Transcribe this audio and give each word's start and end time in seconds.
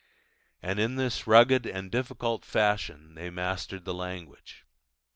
And 0.63 0.79
in 0.79 0.95
this 0.95 1.27
rugged 1.27 1.67
and 1.67 1.91
difficult 1.91 2.43
fashion 2.43 3.13
they 3.13 3.29
mastered 3.29 3.85
the 3.85 3.93
language. 3.93 4.65